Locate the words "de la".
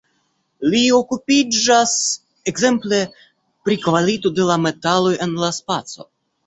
4.41-4.61